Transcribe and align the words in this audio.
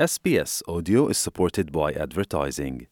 SBS 0.00 0.62
Audio 0.66 1.08
is 1.08 1.18
supported 1.18 1.70
by 1.70 1.92
advertising. 1.92 2.86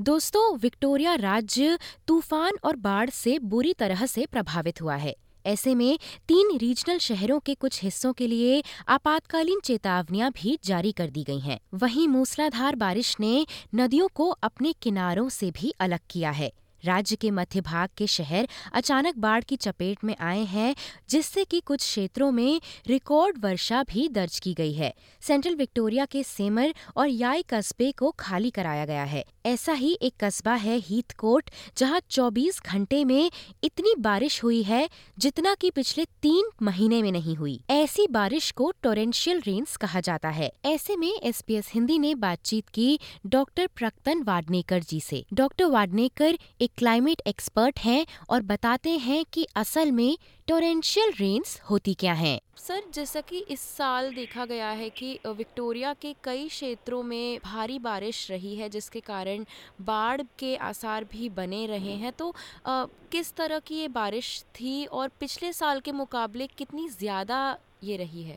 दोस्तों, 0.00 0.58
Victoria 0.58 1.14
राज्य 1.14 1.78
तूफ़ान 2.06 2.52
और 2.64 2.76
बाढ़ 2.76 3.10
से 3.10 3.38
बुरी 3.38 3.72
तरह 3.72 4.06
से 4.06 4.26
प्रभावित 4.26 4.82
हुआ 4.82 4.96
है 4.96 5.14
ऐसे 5.46 5.74
में 5.74 5.98
तीन 6.28 6.56
रीजनल 6.58 6.98
शहरों 6.98 7.40
के 7.40 7.54
कुछ 7.54 7.82
हिस्सों 7.82 8.12
के 8.12 8.26
लिए 8.26 8.62
आपातकालीन 8.88 9.60
चेतावनियाँ 9.64 10.30
भी 10.30 10.58
जारी 10.64 10.92
कर 10.92 11.10
दी 11.10 11.24
गई 11.24 11.40
हैं। 11.40 11.60
वहीं 11.74 12.08
मूसलाधार 12.08 12.76
बारिश 12.76 13.16
ने 13.20 13.46
नदियों 13.74 14.08
को 14.14 14.28
अपने 14.28 14.72
किनारों 14.72 15.28
से 15.28 15.50
भी 15.50 15.74
अलग 15.80 16.00
किया 16.10 16.30
है। 16.30 16.52
राज्य 16.84 17.16
के 17.16 17.30
मध्य 17.30 17.60
भाग 17.60 17.88
के 17.96 18.06
शहर 18.06 18.48
अचानक 18.72 19.16
बाढ़ 19.16 19.44
की 19.44 19.56
चपेट 19.56 20.04
में 20.04 20.16
आए 20.20 20.44
हैं, 20.44 20.76
जिससे 21.10 21.44
कि 21.44 21.60
कुछ 21.60 21.80
क्षेत्रों 21.80 22.32
में 22.32 22.60
रिकॉर्ड 22.86 23.44
वर्षा 23.44 23.82
भी 23.82 24.08
दर्ज 24.08 24.38
की 24.38 24.54
गई 24.54 24.72
है। 24.72 24.94
सेंट्रल 25.20 25.54
विक्टोरिया 25.54 26.04
के 26.04 26.22
सेमर 26.22 26.74
और 26.96 27.08
याई 27.08 27.44
कस्बे 27.50 27.92
को 27.92 28.10
खाली 28.10 28.50
कराया 28.50 28.84
गया 28.84 29.04
है। 29.04 29.24
ऐसा 29.46 29.72
ही 29.72 29.98
एक 30.02 30.14
कस्बा 30.20 30.54
है 30.54 30.76
हीथकोट, 30.76 31.50
जहाँ 31.76 32.00
24 32.10 32.60
घंटे 32.66 33.04
में 33.04 33.30
इतनी 33.64 33.94
बारिश 33.98 34.42
हुई 34.42 34.62
है, 34.62 34.90
जितना 35.18 35.54
कि 35.54 35.70
पिछले 35.70 36.04
तीन 36.04 36.44
महीने 36.62 37.02
में 37.02 37.12
नहीं 37.12 37.36
हुई। 37.36 37.60
ऐसी 37.70 38.06
बारिश 38.06 38.50
को 38.50 38.72
टोरेंशियल 38.82 39.40
रेन्स 39.40 39.76
कहा 39.76 40.00
जाता 40.00 40.28
है। 40.28 40.52
ऐसे 40.64 40.96
में 40.96 41.20
एसपीएस 41.22 41.70
हिंदी 41.74 41.98
ने 41.98 42.14
बातचीत 42.14 42.68
की 42.68 42.98
डॉक्टर 43.26 43.66
प्रक्तन 43.66 44.22
वाडनेकर 44.22 44.82
जी 44.82 45.00
से। 45.00 45.24
डॉक्टर 45.32 45.64
वाडनेकर 45.64 46.38
एक 46.60 46.69
क्लाइमेट 46.78 47.22
एक्सपर्ट 47.26 47.78
हैं 47.78 48.06
और 48.30 48.42
बताते 48.42 48.90
हैं 48.98 49.24
कि 49.32 49.46
असल 49.56 49.92
में 49.92 50.16
टोरेंशियल 50.48 51.12
रेन्स 51.12 51.60
होती 51.60 51.94
क्या 51.94 52.12
हैं। 52.12 52.38
सर 52.56 52.82
जैसा 52.94 53.20
कि 53.20 53.38
इस 53.50 53.60
साल 53.60 54.12
देखा 54.14 54.44
गया 54.44 54.68
है 54.70 54.88
कि 54.90 55.18
विक्टोरिया 55.26 55.92
के 55.92 56.14
कई 56.24 56.48
क्षेत्रों 56.48 57.02
में 57.02 57.38
भारी 57.44 57.78
बारिश 57.78 58.30
रही 58.30 58.54
है 58.56 58.68
जिसके 58.68 59.00
कारण 59.00 59.44
बाढ़ 59.80 60.22
के 60.38 60.54
आसार 60.56 61.04
भी 61.04 61.28
बने 61.30 61.66
रहे 61.66 61.94
हैं। 61.94 62.12
तो 62.12 62.30
अ, 62.30 62.84
किस 63.12 63.32
तरह 63.34 63.58
की 63.58 63.74
ये 63.74 63.88
बारिश 63.88 64.44
थी 64.54 64.84
और 64.84 65.08
पिछले 65.20 65.52
साल 65.52 65.80
के 65.80 65.92
मुकाबले 65.92 66.46
कितनी 66.46 66.88
ज़्यादा 66.88 67.58
ये 67.84 67.96
रही 67.96 68.22
है। 68.22 68.36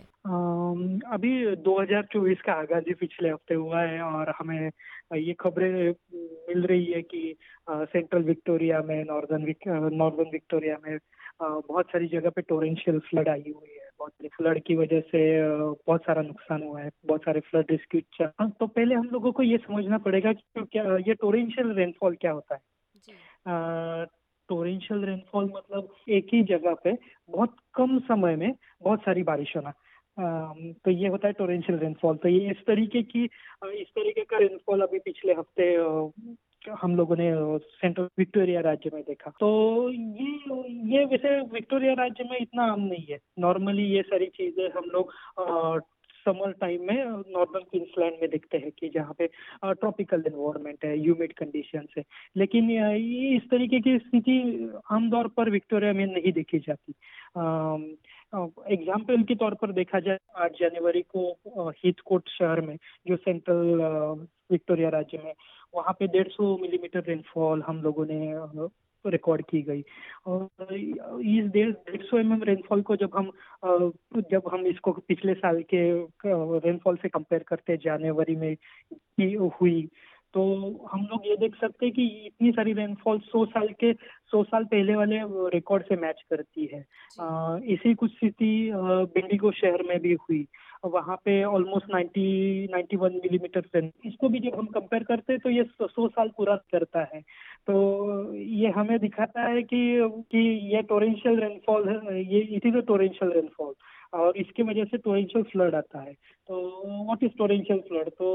अभी 1.14 1.56
2024 1.56 2.42
का 2.42 2.54
आगाज़ 2.54 2.84
ही 2.88 2.94
पिछले 2.94 3.30
हफ़्ते 3.30 3.54
हुआ 3.54 3.82
है 3.82 4.02
और 4.02 4.34
हमें 4.40 4.72
ये 5.18 5.34
खबरें 5.34 5.94
मिल 6.50 6.66
रही 6.66 6.86
है 6.86 7.02
कि 7.02 7.36
सेंट्रल 7.70 8.24
विक्टोरिया 8.24 8.82
में 8.82 9.04
नॉर्दर्न 9.04 9.46
विक, 9.46 9.68
नॉर्दर्न 9.94 10.30
विक्टोरिया 10.32 10.78
में 10.88 10.98
बहुत 11.42 11.86
सारी 11.86 12.08
जगह 12.08 12.30
पे 12.30 12.42
टोरेंशियल 12.42 13.00
फ्लड 13.00 13.30
आई 13.30 13.44
हुई 13.48 13.74
है। 13.74 13.90
बहुत 14.00 14.12
सारी 14.12 14.28
फ्लड 14.28 14.62
की 14.64 14.76
वजह 14.76 15.00
से 15.00 15.22
बहुत 15.88 16.02
सारा 16.02 16.22
नुकसान 16.22 16.64
हुआ 16.64 16.82
है। 16.82 16.90
बहुत 17.06 17.22
सारे 17.22 17.40
फ्लड 17.40 17.66
रेस्क्यू 17.72 18.28
तो 18.50 18.68
पहले 18.68 18.96
हम 18.96 19.10
लोगों 19.14 19.32
को 19.32 19.44
ये 19.44 19.58
समझना 19.58 19.98
पड़ेगा 19.98 20.34
कि 20.34 20.66
क्या 20.72 20.98
ये 20.98 21.14
टोरेंशियल 21.14 21.74
रेनफॉल 21.74 22.16
क्या 22.16 22.32
होता 22.32 22.56
है? 22.56 22.62
जी। 22.96 23.14
टोरेंशियल 24.50 25.04
रेनफॉल 25.06 25.52
मतलब 25.56 25.90
एक 26.10 26.28
ही 26.34 26.42
जगह 26.50 26.74
पे 26.84 26.98
बहुत 27.30 27.56
कम 27.76 28.00
समय 28.08 28.36
में 28.36 28.54
बहुत 28.84 29.00
सारी 29.00 29.24
बारिश 29.24 29.56
होना। 29.56 29.74
तो 30.86 30.92
ये 30.92 31.08
होता 31.08 31.28
है 31.28 31.34
टोरेंशियल 31.34 31.80
रेनफॉल 31.80 32.18
तो 32.18 32.30
ये 32.30 32.50
इस 32.52 32.58
तरीके 32.68 33.02
की, 33.04 33.24
इस 33.24 33.88
तरीके 33.90 34.24
का 34.24 34.38
रेनफॉल 34.38 34.82
अभी 34.82 35.00
पिछले 35.00 35.34
हफ़्ते 35.34 35.74
हम 36.82 36.96
लोगों 36.96 37.16
ने 37.16 37.32
सेंट्रल 37.60 38.08
विक्टोरिया 38.20 38.60
राज्य 38.62 38.90
में 38.94 39.02
देखा। 39.04 39.32
तो 39.40 39.48
ये 39.90 40.68
ये 40.92 41.04
वैसे 41.06 41.40
विक्टोरिया 41.54 41.94
राज्य 41.94 42.24
में 42.24 42.38
इतना 42.38 42.64
आम 42.72 42.82
नहीं 42.82 43.06
है। 43.10 43.18
नॉर्मली 43.40 43.86
ये 43.86 44.02
सारी 44.02 44.26
चीज़ें 44.36 44.70
हम 44.70 44.90
लोग 44.94 45.12
समर 46.26 46.52
टाइम 46.62 46.88
में 46.88 47.04
नॉर्दर्न 47.06 47.64
क्वींसलैंड 47.64 48.18
में 48.22 48.30
देखते 48.30 48.58
हैं 48.58 48.72
कि 48.80 48.90
जहाँ 48.90 49.14
पे 49.18 49.28
ट्रॉपिकल 49.66 50.24
एनवायरनमेंट 50.28 50.86
है 50.86 50.96
ह्यूमिड 50.98 51.34
कंडीशन 51.34 51.88
है। 51.98 52.04
लेकिन 52.38 52.72
इस 53.36 53.50
तरीके 53.52 53.80
की 53.80 53.98
स्थिति 54.00 54.38
आमतौर 54.92 55.28
पर 55.38 55.50
विक्टोरिया 55.50 55.94
में 55.94 56.06
नहीं 56.06 56.32
देखी 56.34 56.60
जाती। 56.60 56.94
एग्ज़ाम्पल 58.74 59.24
के 59.24 59.36
तौर 59.36 59.54
पर 59.54 59.72
देखा 59.72 60.00
जाए, 60.00 60.18
आठ 60.38 60.52
जनवरी 60.60 61.02
को 61.16 61.72
हीथकोट 61.78 62.30
शहर 62.30 62.62
में, 62.62 62.78
जो 63.08 63.16
सेंट्रल 63.18 64.28
विक्टोरिया 64.52 64.90
राज्य 64.90 65.22
में, 65.24 65.34
वहाँ 65.76 65.94
पे 66.00 66.08
डेढ़ 66.08 66.28
सौ 66.28 66.58
मिलीमीटर 66.58 67.04
रेनफॉल 67.08 67.62
हम 67.68 67.82
लोगों 67.82 68.06
ने 68.06 68.34
रिकॉर्ड 69.06 69.46
की 69.50 69.62
गई। 69.62 69.84
और 70.26 70.74
इस 70.74 71.46
डेढ़ 71.52 71.72
डेढ़ 71.72 72.02
सौ 72.02 72.18
एम 72.18 72.34
एम 72.34 72.44
रेनफॉल 72.44 72.82
को 72.82 72.96
जब 72.96 73.16
हम 73.16 73.32
जब 74.32 74.50
हम 74.54 74.66
इसको 74.68 74.92
पिछले 75.08 75.34
साल 75.34 75.62
के 75.74 75.84
रेनफॉल 76.26 76.96
से 76.96 77.10
कंपेयर 77.10 77.44
करते 77.48 77.74
हैं 77.74 77.80
जनवरी 77.80 78.36
में 78.36 78.56
की 78.96 79.34
हुई 79.34 79.88
तो 80.34 80.44
हम 80.92 81.02
लोग 81.02 81.28
ये 81.28 81.36
देख 81.38 81.56
सकते 81.56 81.86
हैं 81.86 81.94
कि 81.96 82.06
इतनी 82.26 82.52
सारी 82.52 82.72
रेनफॉल 82.74 83.20
सौ 83.20 83.46
साल 83.46 83.68
के 83.80 83.92
सौ 84.32 84.44
साल 84.44 84.64
पहले 84.66 84.96
वाले 84.96 85.20
रिकॉर्ड 85.54 85.84
से 85.84 85.96
मैच 85.96 86.24
करती 86.30 86.70
है। 86.74 86.80
इसी 87.74 87.94
कुछ 87.94 88.12
स्थिति 88.12 88.72
बिंडिगो 88.74 89.52
शहर 89.52 89.84
में 89.84 90.00
भी 90.00 90.14
हुई। 90.14 90.46
वहाँ 90.84 91.16
पे 91.16 91.44
ऑलमोस्ट 91.44 91.86
90 91.96 92.68
91 92.74 93.14
मिलीमीटर 93.14 93.62
रेन 93.76 93.92
इसको 94.06 94.30
भी 94.30 94.40
जब 94.40 94.56
हम 94.56 94.66
कंपेयर 94.66 95.04
करते 95.04 95.34
हैं 95.34 95.40
तो 95.44 95.50
ये 95.50 95.64
सौ 95.82 96.08
साल 96.08 96.30
पूरा 96.38 96.56
करता 96.56 97.00
है। 97.16 97.22
तो 97.68 98.36
ये 98.36 98.70
हमें 98.70 99.00
दिखाता 99.00 99.42
है 99.42 99.62
कि 99.64 100.00
कि 100.32 100.40
ये 100.76 100.82
टोरेंशियल 100.82 101.40
रेनफॉल 101.40 101.90
है, 101.90 102.34
ये 102.34 102.40
it 102.40 102.66
is 102.66 102.78
a 102.78 102.82
torrential 102.82 103.32
rainfall 103.32 103.74
और 104.14 104.38
इसकी 104.38 104.64
वजह 104.64 104.86
से 104.86 104.98
टोरेंशियल 105.00 105.44
फ्लड 105.44 105.76
आता 105.76 106.02
है। 106.02 106.14
तो 106.50 106.56
व्हाट 107.06 107.24
इज़ 107.24 107.32
टोरेंशियल 107.38 107.80
फ्लड 107.80 108.10
तो 108.12 108.28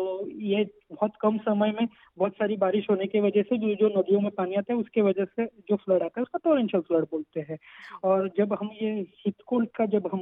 ये 0.42 0.64
बहुत 0.92 1.12
कम 1.22 1.36
समय 1.38 1.72
में 1.72 1.86
बहुत 2.18 2.32
सारी 2.32 2.56
बारिश 2.56 2.86
होने 2.90 3.06
की 3.06 3.20
वजह 3.20 3.42
से 3.42 3.58
जो 3.58 3.74
जो 3.76 3.88
नदियों 3.98 4.20
में 4.20 4.30
पानी 4.30 4.54
आता 4.54 4.72
है, 4.72 4.78
उसके 4.78 5.02
वजह 5.02 5.24
से 5.26 5.44
जो 5.68 5.76
फ्लड 5.76 6.02
आता 6.02 6.20
है, 6.20 6.22
उसका 6.22 6.38
टोरेंशियल 6.44 6.82
फ्लड 6.82 7.04
बोलते 7.12 7.40
हैं। 7.40 7.58
और 8.04 8.28
जब 8.38 8.56
हम 8.60 8.70
ये 8.82 8.90
हितकुल 9.26 9.66
का 9.76 9.86
जब 9.88 10.08
हम 10.12 10.20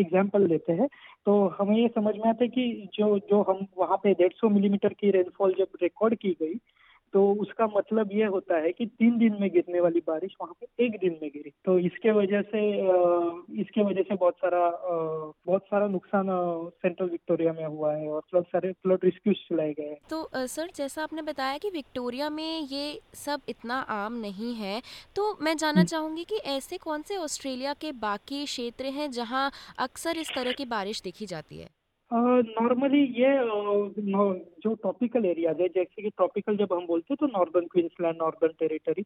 एग्ज़ाम्पल 0.00 0.46
लेते 0.48 0.72
हैं 0.72 0.88
तो 1.26 1.32
हमें 1.58 1.76
ये 1.76 1.88
समझ 1.88 2.14
में 2.16 2.28
आता 2.28 2.44
है 2.44 2.48
कि 2.50 2.88
जो 2.94 3.18
जो 3.30 3.42
हम 3.50 3.66
वहाँ 3.78 3.96
पे 3.96 4.14
डेढ़ 4.14 4.32
सौ 4.32 4.48
मिलीमीटर 4.50 4.92
की 4.92 5.10
रेनफॉल 5.10 5.54
जब 5.58 5.82
रिकॉर्ड 5.82 6.14
की 6.14 6.36
गई 6.42 6.54
तो 7.14 7.22
उसका 7.42 7.66
मतलब 7.66 8.10
ये 8.12 8.26
होता 8.26 8.56
है 8.56 8.70
कि 8.72 8.86
तीन 8.86 9.18
दिन 9.18 9.36
में 9.40 9.48
गिरने 9.52 9.80
वाली 9.80 10.00
बारिश 10.06 10.34
वहाँ 10.40 10.54
पे 10.60 10.84
एक 10.84 10.98
दिन 11.00 11.18
में 11.22 11.30
गिरी। 11.30 11.50
तो 11.64 11.78
इसके 11.80 12.12
वजह 12.12 12.42
से 12.42 12.62
इसके 13.60 13.82
वजह 13.82 14.02
से 14.02 14.14
बहुत 14.14 14.34
सारा 14.36 14.68
बहुत 15.46 15.62
सारा 15.62 15.86
नुकसान 15.88 16.26
सेंट्रल 16.76 17.08
विक्टोरिया 17.08 17.52
में 17.52 17.64
हुआ 17.64 17.92
है 17.94 18.08
और 18.08 18.20
फ्लड 18.30 18.44
सारे 18.46 18.72
फ्लड 18.72 19.04
रेस्क्यूज 19.04 19.36
चलाए 19.48 19.72
गए 19.72 19.88
हैं। 19.88 19.98
तो 20.10 20.46
सर 20.46 20.70
जैसा 20.76 21.02
आपने 21.02 21.22
बताया 21.22 21.58
कि 21.58 21.70
विक्टोरिया 21.70 22.30
में 22.30 22.60
ये 22.62 23.00
सब 23.16 23.40
इतना 23.48 23.80
आम 23.96 24.20
नहीं 24.20 24.54
है 24.54 24.80
तो 25.16 25.36
मैं 25.42 25.56
जानना 25.56 25.84
चाहूँगी 25.84 26.24
कि 26.24 26.36
ऐसे 26.48 26.78
कौन 26.78 27.02
से 27.02 27.16
ऑस्ट्रेलिया 27.18 27.74
के 27.74 27.92
बाकी 28.00 28.44
क्षेत्र 28.44 28.86
हैं 28.92 29.10
जहाँ 29.10 29.50
अक्सर 29.80 30.18
इस 30.18 30.32
तरह 30.34 30.52
की 30.52 30.64
बारिश 30.66 31.02
देखी 31.02 31.26
जाती 31.26 31.58
है? 31.58 31.68
नॉर्मली 32.12 33.00
ये 33.18 33.28
जो 34.62 34.72
ट्रॉपिकल 34.74 35.24
एरियाज़ 35.26 35.60
है, 35.62 35.68
जैसे 35.68 36.02
कि 36.02 36.08
ट्रॉपिकल 36.10 36.56
जब 36.56 36.72
हम 36.72 36.86
बोलते 36.86 37.12
हैं 37.12 37.16
तो 37.20 37.26
नॉर्दर्न 37.38 37.66
क्वींसलैंड 37.72 38.16
नॉर्दर्न 38.16 38.52
टेरिटरी 38.58 39.04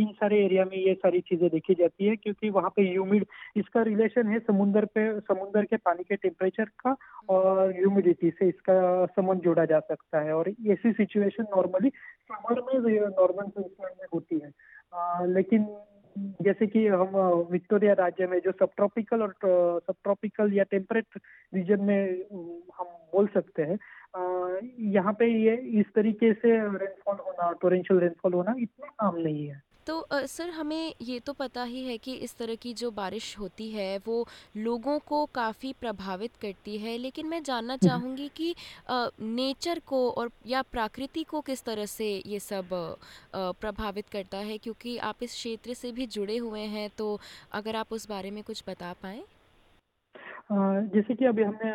इन 0.00 0.12
सारे 0.20 0.38
एरिया 0.44 0.64
में 0.64 0.76
ये 0.76 0.94
सारी 0.94 1.20
चीज़ें 1.20 1.48
देखी 1.50 1.74
जाती 1.74 2.04
है, 2.04 2.16
क्योंकि 2.16 2.50
वहाँ 2.50 2.70
पे 2.76 2.82
ह्यूमिड 2.88 3.26
इसका 3.56 3.82
रिलेशन 3.82 4.28
है 4.28 4.38
समुंदर 4.40 4.84
पे, 4.84 5.20
समुंदर 5.20 5.64
के 5.64 5.76
पानी 5.78 6.04
के 6.04 6.16
टेम्परेचर 6.16 6.64
का 6.84 6.96
और 7.28 7.70
ह्यूमिडिटी 7.72 8.30
से 8.30 8.48
इसका 8.48 9.06
संबंध 9.06 9.40
जोड़ा 9.42 9.64
जा 9.64 9.80
सकता 9.82 10.20
है। 10.20 10.32
और 10.34 10.48
ऐसी 10.48 10.92
सिचुएशन 10.92 11.46
नॉर्मली 11.56 11.88
समर 11.88 12.60
में 12.62 12.78
नॉर्दर्न 12.80 13.48
क्वींसलैंड 13.48 13.94
में 14.00 14.06
होती 14.14 14.38
है। 14.38 14.50
लेकिन 15.28 15.66
जैसे 16.42 16.66
कि 16.66 16.86
हम 16.86 17.16
विक्टोरिया 17.52 17.92
राज्य 17.92 18.26
में 18.26 18.38
जो 18.38 18.52
सब 18.52 18.70
ट्रॉपिकल 18.76 19.22
और 19.22 19.34
सब 19.86 19.94
ट्रॉपिकल 20.04 20.52
या 20.52 20.64
टेम्परेट 20.70 21.18
रीजन 21.54 21.80
में 21.80 22.24
हम 22.78 22.86
बोल 23.12 23.26
सकते 23.26 23.62
हैं 23.62 23.78
यहाँ 24.92 25.12
पे 25.12 25.26
ये 25.44 25.56
इस 25.80 25.86
तरीके 25.94 26.32
से 26.32 26.50
रेनफॉल 26.52 27.16
होना 27.26 27.52
टोरेंशियल 27.52 28.00
रेनफॉल 28.00 28.32
होना 28.32 28.54
इतना 28.58 29.06
आम 29.06 29.16
नहीं 29.18 29.46
है। 29.46 29.71
तो 29.86 29.98
अ, 30.00 30.20
सर 30.26 30.50
हमें 30.50 30.94
ये 31.02 31.18
तो 31.20 31.32
पता 31.32 31.62
ही 31.64 31.84
है 31.84 31.96
कि 31.98 32.12
इस 32.16 32.36
तरह 32.36 32.54
की 32.54 32.72
जो 32.74 32.90
बारिश 32.90 33.36
होती 33.38 33.70
है 33.70 33.98
वो 34.06 34.26
लोगों 34.56 34.98
को 35.06 35.24
काफ़ी 35.34 35.72
प्रभावित 35.80 36.36
करती 36.36 36.76
है 36.78 36.96
लेकिन 36.98 37.26
मैं 37.26 37.42
जानना 37.42 37.76
चाहूँगी 37.78 38.28
कि 38.36 38.54
अ, 38.88 39.08
नेचर 39.20 39.78
को 39.86 40.08
और 40.12 40.30
या 40.46 40.62
प्रकृति 40.62 41.24
को 41.24 41.40
किस 41.40 41.62
तरह 41.64 41.86
से 41.86 42.10
ये 42.26 42.40
सब 42.40 42.72
अ, 42.72 43.52
प्रभावित 43.60 44.08
करता 44.08 44.38
है? 44.40 44.58
क्योंकि 44.58 44.96
आप 45.00 45.22
इस 45.22 45.32
क्षेत्र 45.32 45.74
से 45.74 45.92
भी 45.92 46.06
जुड़े 46.08 46.36
हुए 46.38 46.60
हैं 46.68 46.88
तो 46.98 47.18
अगर 47.52 47.76
आप 47.76 47.92
उस 47.92 48.08
बारे 48.08 48.30
में 48.30 48.42
कुछ 48.44 48.62
बता 48.68 48.92
पाएँ। 49.02 49.22
जैसे 50.50 51.14
कि 51.14 51.24
अभी 51.24 51.42
हमने 51.42 51.72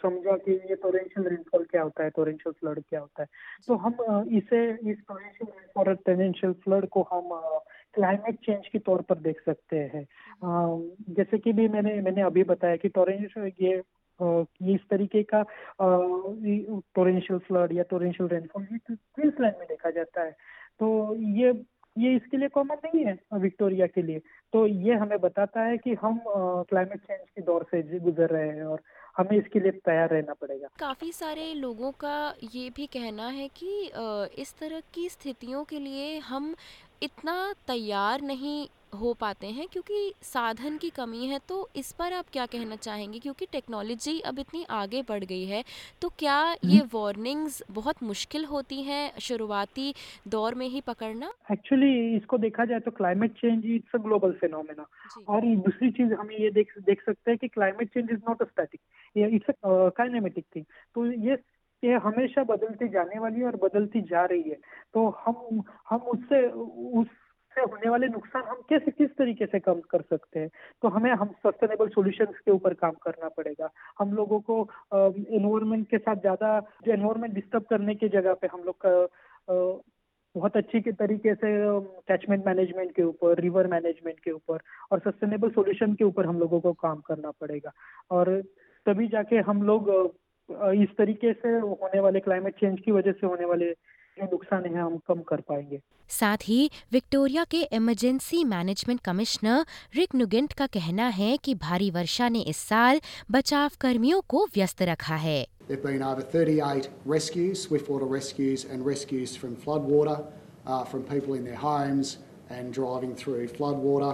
समझा 0.00 0.36
कि 0.36 0.52
ये 0.70 0.74
टोरेंशियल 0.82 1.26
रेनफॉल 1.28 1.64
क्या 1.70 1.82
होता 1.82 2.04
है 2.04 2.10
टोरेंशियल 2.10 2.52
फ्लड 2.60 2.82
क्या 2.88 3.00
होता 3.00 3.22
है। 3.22 3.28
तो 3.66 3.74
हम 3.76 3.96
इसे 4.32 4.60
इस 4.90 4.98
टोरेंशियल 5.08 5.48
रेनफॉल 5.48 5.88
और 5.88 5.94
टोरेंशियल 6.06 6.52
फ्लड 6.64 6.86
को 6.88 7.02
हम 7.12 7.28
क्लाइमेट 7.94 8.38
चेंज 8.46 8.66
के 8.68 8.78
तौर 8.78 9.02
पर 9.02 9.18
देख 9.18 9.40
सकते 9.46 9.78
हैं। 9.94 10.04
जैसे 11.14 11.38
कि 11.38 11.52
भी 11.52 11.68
मैंने 11.68 12.00
मैंने 12.00 12.22
अभी 12.22 12.44
बताया 12.44 12.76
कि 12.76 12.88
टोरेंशियल 12.88 13.50
ये 13.60 13.82
ये 14.20 14.74
इस 14.74 14.80
तरीके 14.90 15.22
का 15.22 15.42
टोरेंशियल 15.80 17.38
फ्लड 17.38 17.72
या 17.72 17.82
टोरेंशियल 17.90 18.28
रेनफॉल 18.28 18.66
ये 18.72 18.78
क्वींसलैंड 18.78 19.54
में 19.58 19.66
देखा 19.68 19.90
जाता 19.90 20.22
है। 20.22 20.30
तो 20.80 21.14
ये 21.38 21.52
ये 22.00 22.14
इसके 22.16 22.36
लिए 22.36 22.48
कॉमन 22.48 22.76
नहीं 22.84 23.04
है, 23.04 23.18
विक्टोरिया 23.34 23.86
के 23.86 24.02
लिए। 24.02 24.20
तो 24.52 24.66
ये 24.66 24.94
हमें 24.96 25.18
बताता 25.20 25.62
है 25.62 25.76
कि 25.78 25.94
हम 25.94 26.20
क्लाइमेट 26.26 27.00
चेंज 27.00 27.20
के 27.20 27.42
दौर 27.42 27.66
से 27.70 27.82
गुजर 28.00 28.30
रहे 28.30 28.48
हैं 28.48 28.64
और 28.64 28.82
हमें 29.16 29.36
इसके 29.38 29.60
लिए 29.60 29.72
तैयार 29.86 30.10
रहना 30.10 30.34
पड़ेगा। 30.40 30.68
काफ़ी 30.78 31.12
सारे 31.12 31.52
लोगों 31.54 31.90
का 32.00 32.34
ये 32.54 32.68
भी 32.76 32.86
कहना 32.92 33.28
है 33.30 33.48
कि 33.56 33.70
इस 34.42 34.54
तरह 34.60 34.80
की 34.94 35.08
स्थितियों 35.08 35.64
के 35.64 35.78
लिए 35.78 36.18
हम 36.26 36.54
इतना 37.02 37.34
तैयार 37.68 38.20
नहीं 38.22 38.66
हो 38.92 39.12
पाते 39.20 39.46
हैं 39.46 39.66
क्योंकि 39.72 40.12
साधन 40.22 40.76
की 40.76 40.90
कमी 40.90 41.26
है 41.26 41.38
तो 41.48 41.68
इस 41.76 41.90
पर 41.92 42.12
आप 42.12 42.24
क्या 42.32 42.46
कहना 42.46 42.76
चाहेंगे? 42.76 43.18
क्योंकि 43.18 43.46
टेक्नोलॉजी 43.52 44.18
अब 44.22 44.38
इतनी 44.38 44.64
आगे 44.70 45.02
बढ़ 45.02 45.24
गई 45.24 45.44
है 45.46 45.62
तो 46.02 46.08
क्या 46.18 46.38
ये 46.64 46.80
वार्निंग्स 46.94 47.62
बहुत 47.70 48.02
मुश्किल 48.02 48.44
होती 48.44 48.82
हैं 48.82 49.12
शुरुआती 49.20 49.92
दौर 50.28 50.54
में 50.54 50.66
ही 50.68 50.80
पकड़ना? 50.80 51.32
एक्चुअली 51.52 52.16
इसको 52.16 52.38
देखा 52.38 52.64
जाए 52.64 52.80
तो 52.80 52.90
climate 52.90 53.32
change 53.32 53.66
it's 53.66 53.94
a 53.94 54.02
global 54.02 54.32
phenomena 54.40 54.86
और 55.28 55.46
दूसरी 55.58 55.90
चीज़ 55.90 56.12
हम 56.14 56.30
ये 56.32 56.50
देख 56.50 56.72
देख 56.80 57.02
सकते 57.06 57.30
हैं 57.30 57.38
कि 57.38 57.48
climate 57.48 57.88
change 57.94 58.10
is 58.10 58.20
not 58.28 58.42
a 58.42 58.44
static 58.44 58.80
it's 59.34 59.50
a 59.50 59.54
kinematic 59.96 60.44
thing 60.56 60.64
तो 60.96 61.06
ये 61.06 61.38
ये 61.82 61.96
हमेशा 62.04 62.42
बदलती 62.44 62.88
जाने 62.88 63.18
वाली 63.18 63.40
है 63.40 63.46
और 63.46 63.56
बदलती 63.56 64.00
जा 64.10 64.24
रही 64.24 64.42
है। 64.42 64.56
तो 64.94 65.08
हम 65.18 65.62
हम 65.90 66.00
उससे 66.12 66.40
उस 67.00 67.06
से 67.60 67.70
होने 67.70 67.90
वाले 67.90 68.08
नुकसान 68.08 68.42
हम 68.48 68.60
कैसे, 68.68 68.90
किस 68.90 69.10
तरीके 69.18 69.46
से 69.46 69.58
कम 69.60 69.80
कर 69.90 70.02
सकते 70.10 70.40
हैं? 70.40 70.48
तो 70.82 70.88
हमें, 70.88 71.10
हम 71.12 71.32
सस्टेनेबल 71.46 71.88
सॉल्यूशंस 71.88 72.38
के 72.44 72.50
ऊपर 72.50 72.74
काम 72.74 72.92
करना 73.02 73.28
पड़ेगा। 73.36 73.70
हम 73.98 74.12
लोगों 74.14 74.40
को 74.40 74.60
एनवायरमेंट 74.94 75.86
के 75.88 75.98
साथ 75.98 76.20
ज़्यादा, 76.20 76.58
जो 76.84 76.92
एनवायरमेंट 76.92 77.34
डिस्टर्ब 77.34 77.64
करने 77.70 77.94
की 77.94 78.08
जगह 78.08 78.34
पे 78.34 78.48
हम 78.52 78.62
लोग 78.66 78.76
का 78.86 78.92
बहुत 80.34 80.56
अच्छी 80.56 80.80
के 80.80 80.92
तरीके 80.92 81.34
से 81.34 81.48
कैचमेंट 82.08 82.46
मैनेजमेंट 82.46 82.94
के 82.96 83.02
ऊपर 83.02 83.40
रिवर 83.40 83.66
मैनेजमेंट 83.66 84.18
के 84.24 84.30
ऊपर 84.30 84.58
और 84.92 84.98
सस्टेनेबल 84.98 85.50
सॉल्यूशन 85.50 85.94
के 85.94 86.04
ऊपर 86.04 86.26
हम 86.26 86.38
लोगों 86.40 86.60
को 86.60 86.72
काम 86.82 87.00
करना 87.06 87.30
पड़ेगा। 87.40 87.72
और 88.10 88.40
तभी 88.86 89.08
जाके 89.08 89.38
हम 89.48 89.62
लोग 89.62 89.90
इस 90.48 90.96
तरीके 90.98 91.32
से 91.32 91.48
होने 91.58 92.00
वाले 92.00 92.20
क्लाइमेट 92.20 92.54
चेंज 92.60 92.78
की 92.84 92.92
वजह 92.92 93.12
से 93.12 93.26
होने 93.26 93.44
वाले 93.44 93.72
जो 94.18 94.24
नुकसान 94.30 94.64
है 94.66 94.80
हम 94.80 94.96
कम 95.08 95.20
कर 95.28 95.40
पाएँगे 95.48 95.80
साथ 96.10 96.48
ही 96.48 96.70
विक्टोरिया 96.92 97.44
के 97.50 97.62
emergency 97.72 98.42
management 98.44 99.00
commissioner 99.04 99.64
Rick 99.96 100.14
Nugent 100.14 100.52
का 100.60 100.66
कहना 100.76 101.06
है 101.18 101.36
कि 101.44 101.54
भारी 101.64 101.90
वर्षा 101.90 102.28
ने 102.28 102.40
इस 102.52 102.56
साल 102.70 103.00
बचाव 103.30 103.70
कर्मियों 103.80 104.20
को 104.28 104.44
व्यस्त 104.54 104.82
रखा 104.92 105.16
है 105.28 105.40
There've 105.68 105.84
been 105.84 106.02
over 106.02 106.22
38 106.22 106.88
rescues, 107.06 107.60
swiftwater 107.62 108.06
rescues 108.12 108.64
and 108.64 108.84
rescues 108.84 109.36
from 109.36 109.54
floodwater, 109.56 110.16
uh, 110.66 110.82
from 110.84 111.04
people 111.04 111.34
in 111.34 111.44
their 111.44 111.60
homes 111.60 112.16
and 112.50 112.74
driving 112.74 113.14
through 113.14 113.46
floodwater 113.48 114.12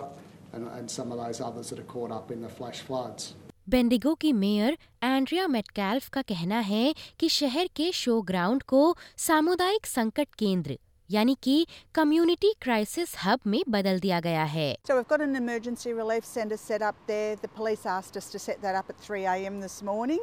and, 0.53 0.69
and 0.69 0.91
some 0.91 1.13
of 1.13 1.19
those 1.19 1.41
others 1.41 1.71
that 1.71 1.79
are 1.79 1.91
caught 1.95 2.13
up 2.13 2.31
in 2.31 2.43
the 2.43 2.49
flash 2.51 2.83
floods. 2.83 3.35
Bendigo 3.69 4.15
की 4.15 4.33
mayor 4.33 4.77
Andrea 5.03 5.47
Metcalfe 5.49 6.09
का 6.15 6.23
कहना 6.23 6.59
है 6.67 6.95
कि 7.21 7.29
शहर 7.29 7.69
के 7.77 7.91
show 8.01 8.21
ground 8.29 8.63
को 8.73 8.83
सामुदायिक 9.19 9.87
संकट 9.87 10.35
केंद्र 10.39 10.77
यानी 11.11 11.37
कि 11.43 11.67
कम्युनिटी 11.95 12.53
क्राइसिस 12.63 13.15
हब 13.25 13.41
में 13.47 13.63
बदल 13.69 13.99
दिया 14.01 14.21
गया 14.21 14.45
है 14.53 14.69
So 14.89 14.99
we've 14.99 15.09
got 15.09 15.25
an 15.27 15.35
emergency 15.41 15.93
relief 15.93 16.29
centre 16.31 16.61
set 16.67 16.87
up 16.91 17.03
there. 17.11 17.35
The 17.43 17.53
police 17.59 17.85
asked 17.97 18.21
us 18.23 18.31
to 18.37 18.43
set 18.47 18.63
that 18.63 18.79
up 18.83 18.95
at 18.95 19.05
3 19.09 19.25
a.m. 19.35 19.61
this 19.61 19.83
morning. 19.91 20.23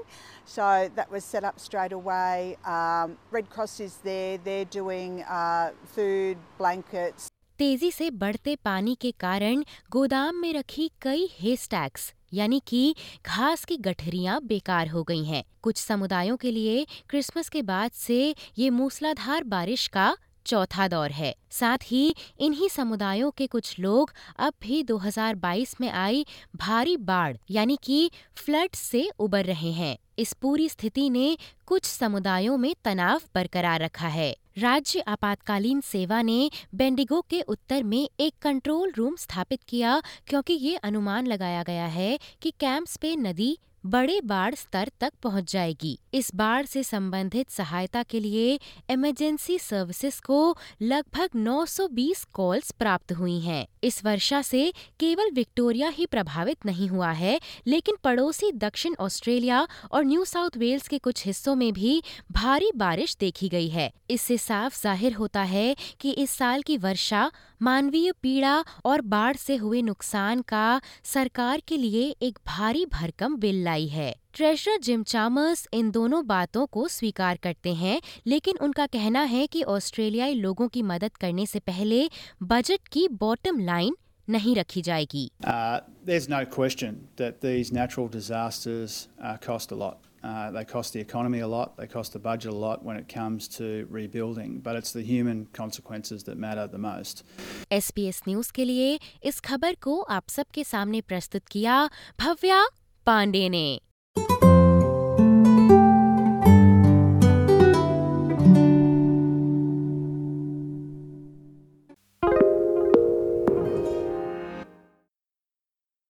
So 0.55 0.69
that 0.95 1.11
was 1.17 1.29
set 1.33 1.49
up 1.51 1.59
straight 1.67 1.99
away. 1.99 2.57
Um, 2.77 3.17
Red 3.31 3.49
Cross 3.49 3.79
is 3.89 3.99
there. 4.09 4.39
They're 4.49 4.71
doing 4.79 5.21
uh, 5.23 5.71
food, 5.97 6.49
blankets. 6.57 7.32
तेज़ी 7.63 7.91
से 7.91 8.09
बढ़ते 8.11 8.55
पानी 8.55 8.95
के 9.01 9.11
कारण 9.11 9.63
गोदाम 9.89 10.35
में 10.35 10.53
रखी 10.53 10.91
कई 11.01 11.29
हेस्टैक्स 11.39 12.13
यानी 12.33 12.61
कि 12.67 12.95
घास 13.25 13.65
की 13.65 13.77
गठरियाँ 13.77 14.41
बेकार 14.41 14.87
हो 14.87 15.03
गई 15.03 15.23
हैं। 15.23 15.43
कुछ 15.61 15.77
समुदायों 15.77 16.37
के 16.37 16.51
लिए 16.51 16.85
क्रिसमस 17.09 17.49
के 17.49 17.61
बाद 17.61 17.91
से 17.91 18.35
ये 18.57 18.69
मूसलाधार 18.69 19.43
बारिश 19.43 19.87
का 19.87 20.17
चौथा 20.45 20.87
दौर 20.87 21.11
है। 21.11 21.35
साथ 21.51 21.77
ही 21.83 22.15
इन्हीं 22.39 22.69
समुदायों 22.69 23.31
के 23.31 23.47
कुछ 23.47 23.79
लोग 23.79 24.13
अब 24.39 24.53
भी 24.61 24.83
2022 24.83 25.75
में 25.81 25.89
आई 25.89 26.25
भारी 26.55 26.97
बाढ़, 26.97 27.37
यानी 27.51 27.79
कि 27.83 28.11
फ्लड 28.35 28.75
से 28.75 29.09
उबर 29.19 29.45
रहे 29.45 29.71
हैं। 29.71 29.97
इस 30.19 30.33
पूरी 30.33 30.69
स्थिति 30.69 31.09
ने 31.09 31.37
कुछ 31.65 31.85
समुदायों 31.85 32.57
में 32.57 32.75
तनाव 32.85 33.21
बरकरार 33.35 33.81
रखा 33.81 34.07
है। 34.07 34.35
राज्य 34.57 34.99
आपातकालीन 34.99 35.79
सेवा 35.81 36.21
ने 36.21 36.49
बेंडिगो 36.75 37.21
के 37.21 37.39
उत्तर 37.41 37.83
में 37.83 38.09
एक 38.19 38.33
कंट्रोल 38.41 38.91
रूम 38.97 39.15
स्थापित 39.15 39.59
किया, 39.67 40.01
क्योंकि 40.27 40.53
ये 40.53 40.75
अनुमान 40.75 41.27
लगाया 41.27 41.63
गया 41.63 41.85
है 41.85 42.17
कि 42.41 42.51
कैंप्स 42.59 42.95
पे 42.97 43.15
नदी 43.15 43.57
बड़े 43.85 44.19
बाढ़ 44.21 44.55
स्तर 44.55 44.91
तक 44.99 45.13
पहुँच 45.23 45.51
जाएगी 45.51 45.97
इस 46.13 46.33
बाढ़ 46.35 46.65
से 46.65 46.83
संबंधित 46.83 47.49
सहायता 47.49 48.03
के 48.03 48.19
लिए 48.19 48.59
इमरजेंसी 48.89 49.57
सर्विसेज़ 49.59 50.21
को 50.21 50.57
लगभग 50.81 51.29
920 51.37 52.23
कॉल्स 52.33 52.71
प्राप्त 52.71 53.11
हुई 53.11 53.39
हैं। 53.39 53.65
इस 53.83 54.03
वर्षा 54.05 54.41
से 54.41 54.71
केवल 54.99 55.31
विक्टोरिया 55.31 55.89
ही 55.89 56.05
प्रभावित 56.05 56.65
नहीं 56.65 56.87
हुआ 56.89 57.11
है, 57.11 57.39
लेकिन 57.67 57.95
पड़ोसी 58.03 58.51
दक्षिण 58.53 58.95
ऑस्ट्रेलिया 58.99 59.67
और 59.91 60.05
न्यू 60.05 60.25
साउथ 60.25 60.57
वेल्स 60.57 60.87
के 60.87 60.97
कुछ 60.99 61.25
हिस्सों 61.25 61.55
में 61.55 61.71
भी 61.73 62.01
भारी 62.31 62.71
बारिश 62.75 63.15
देखी 63.19 63.49
गई 63.49 63.69
है। 63.69 63.91
इससे 64.09 64.37
साफ़ 64.37 64.81
ज़ाहिर 64.81 65.13
होता 65.13 65.41
है 65.43 65.75
कि 65.99 66.11
इस 66.13 66.31
साल 66.31 66.61
की 66.61 66.77
वर्षा 66.77 67.29
मानवीय 67.61 68.11
पीड़ा 68.21 68.63
और 68.85 69.01
बाढ़ 69.03 69.35
से 69.35 69.55
हुए 69.55 69.81
नुकसान 69.81 70.41
का 70.41 70.81
सरकार 71.03 71.61
के 71.67 71.77
लिए 71.77 72.03
एक 72.21 72.39
भारी 72.47 72.85
भरकम 72.93 73.35
बिल 73.37 73.63
लाई 73.63 73.87
है। 73.87 74.13
ट्रेजरर 74.33 74.77
जिम 74.83 75.03
चामर्स 75.03 75.67
इन 75.73 75.89
दोनों 75.91 76.25
बातों 76.27 76.65
को 76.75 76.87
स्वीकार 76.87 77.37
करते 77.43 77.73
हैं 77.73 77.99
लेकिन 78.27 78.57
उनका 78.61 78.85
कहना 78.95 79.21
है 79.33 79.45
कि 79.47 79.63
ऑस्ट्रेलियाई 79.73 80.33
लोगों 80.35 80.67
की 80.67 80.81
मदद 80.91 81.17
करने 81.21 81.45
से 81.45 81.59
पहले 81.71 82.07
बजट 82.53 82.87
की 82.91 83.07
बॉटम 83.25 83.59
लाइन 83.65 83.95
नहीं 84.27 84.55
रखी 84.55 84.81
जाएगी 84.81 85.29
uh, 85.45 85.81
There's 86.05 86.27
no 86.29 86.41
question 86.55 86.97
that 87.17 87.39
these 87.41 87.71
natural 87.71 88.09
disasters 88.15 88.97
uh, 89.21 89.37
cost 89.45 89.71
a 89.71 89.79
lot. 89.83 90.09
Uh, 90.23 90.49
they 90.51 90.63
cost 90.63 90.93
the 90.93 91.01
economy 91.01 91.39
a 91.41 91.47
lot, 91.47 91.75
they 91.77 91.87
cost 91.87 92.13
the 92.13 92.19
budget 92.19 92.51
a 92.53 92.55
lot 92.57 92.83
when 92.89 92.97
it 92.97 93.07
comes 93.09 93.47
to 93.55 93.71
rebuilding, 93.89 94.59
but 94.59 94.77
it's 94.77 94.93
the 94.93 95.03
human 95.03 95.47
consequences 95.53 96.23
that 96.23 96.37
matter 96.37 96.67
the 96.67 96.83
most. 96.85 97.23
SBS 97.71 98.21
news 98.27 98.51
के 98.55 98.65
लिए 98.65 98.99
इस 99.23 99.39
खबर 99.41 99.75
को 99.81 100.01
आप 100.17 100.29
सबके 100.29 100.63
सामने 100.63 101.01
प्रस्तुत 101.07 101.47
किया 101.51 101.89
भव्या 102.19 102.65
पांडे 103.05 103.47
ने 103.49 103.65